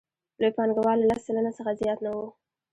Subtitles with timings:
[0.39, 2.27] لوی پانګوال له لس سلنه څخه زیات نه وو